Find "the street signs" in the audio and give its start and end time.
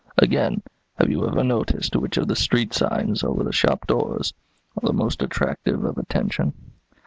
2.27-3.23